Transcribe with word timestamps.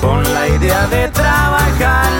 con 0.00 0.22
la 0.34 0.48
idea 0.48 0.86
de 0.88 1.08
trabajar. 1.08 2.10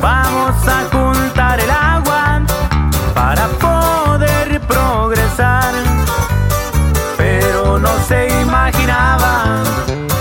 Vamos 0.00 0.54
a 0.68 0.84
juntar 0.92 1.58
el 1.60 1.70
agua 1.70 2.42
para 3.14 3.48
poder 3.48 4.60
progresar. 4.60 5.72
Pero 7.16 7.78
no 7.78 7.90
se 8.06 8.28
imaginaba 8.42 9.62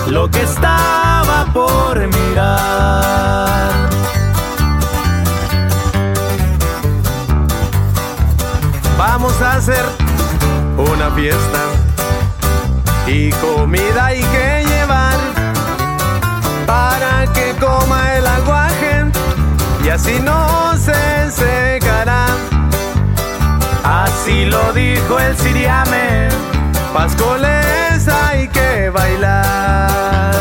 lo 0.08 0.30
que 0.30 0.42
estaba 0.42 1.46
por 1.54 1.98
mirar. 2.08 3.72
Vamos 8.98 9.42
a 9.42 9.58
hacer 9.58 9.86
una 10.78 11.12
fiesta 11.12 11.75
así 20.06 20.20
no 20.22 20.78
se 20.78 21.32
secará. 21.32 22.28
Así 23.84 24.46
lo 24.46 24.72
dijo 24.74 25.20
el 25.20 25.36
Siriame. 25.38 26.30
Pascoles 26.94 28.08
hay 28.08 28.48
que 28.50 28.90
bailar. 28.90 30.36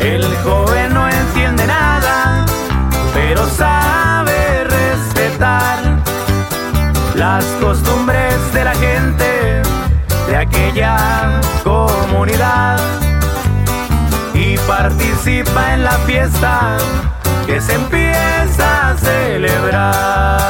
El 0.00 0.24
joven 0.44 0.94
no 0.94 1.08
entiende 1.08 1.66
nada, 1.66 2.46
pero 3.12 3.46
sabe 3.50 4.64
respetar 4.64 5.78
las 7.14 7.44
costumbres 7.60 8.52
de 8.54 8.64
la 8.64 8.74
gente 8.74 9.62
de 10.28 10.36
aquella 10.36 11.27
participa 14.78 15.74
en 15.74 15.82
la 15.82 15.98
fiesta 16.06 16.76
que 17.46 17.60
se 17.60 17.74
empieza 17.74 18.90
a 18.90 18.96
celebrar. 18.96 20.44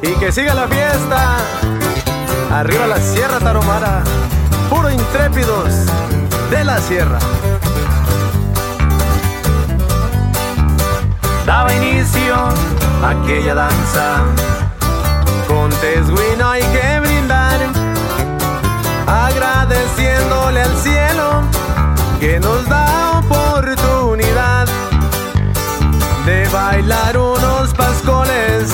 Y 0.00 0.12
que 0.20 0.30
siga 0.30 0.54
la 0.54 0.68
fiesta. 0.68 1.38
Arriba 2.52 2.86
la 2.86 3.00
Sierra 3.00 3.40
Taromara. 3.40 4.04
Puro 4.70 4.88
intrépidos 4.88 5.74
de 6.50 6.64
la 6.64 6.78
sierra. 6.78 7.18
Daba 11.44 11.74
inicio 11.74 12.36
aquella 13.02 13.56
danza. 13.56 14.22
Con 15.48 15.70
Tesguino 15.70 16.48
hay 16.48 16.62
que 16.62 17.05
que 22.20 22.40
nos 22.40 22.66
da 22.68 23.20
oportunidad 23.20 24.66
de 26.24 26.48
bailar 26.48 27.16
unos 27.18 27.74
pascoles 27.74 28.72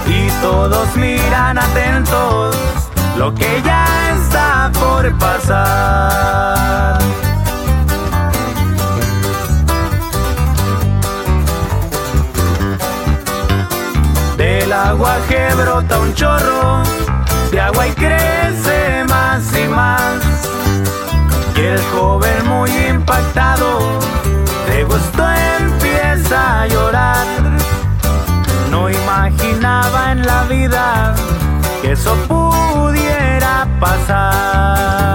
y 0.08 0.30
todos 0.42 0.96
miran 0.96 1.58
atentos 1.58 2.56
lo 3.18 3.34
que 3.34 3.62
ya 3.64 3.86
está 4.16 4.72
por 4.80 5.18
pasar. 5.18 7.00
Del 14.38 14.72
agua 14.72 15.18
que 15.28 15.54
brota 15.56 16.00
un 16.00 16.14
chorro 16.14 16.84
de 17.52 17.60
agua 17.60 17.88
y 17.88 17.92
crece 17.92 19.04
más 19.10 19.44
y 19.58 19.68
más. 19.68 20.24
Y 21.56 21.60
el 21.60 21.82
joven 21.94 22.48
muy 22.48 22.72
impactado 22.88 24.00
de 24.68 24.84
gusto 24.86 25.24
empieza 25.32 25.73
eso 31.94 32.16
pudiera 32.28 33.68
pasar. 33.80 35.13